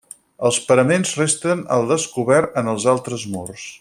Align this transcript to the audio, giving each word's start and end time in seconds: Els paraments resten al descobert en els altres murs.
Els 0.47 0.55
paraments 0.69 1.11
resten 1.19 1.61
al 1.77 1.85
descobert 1.93 2.59
en 2.63 2.73
els 2.73 2.89
altres 2.95 3.29
murs. 3.37 3.69